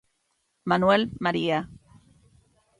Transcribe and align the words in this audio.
Manuel 0.63 1.11
María. 1.19 1.69